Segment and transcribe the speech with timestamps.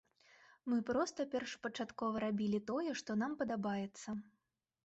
[0.71, 4.09] Мы проста першапачаткова рабілі тое, што нам падабаецца.